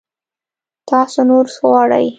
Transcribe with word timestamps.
تاسو 0.89 1.19
نور 1.29 1.45
غواړئ؟ 1.61 2.07